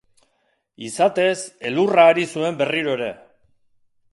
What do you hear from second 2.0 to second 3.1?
ari zuen berriro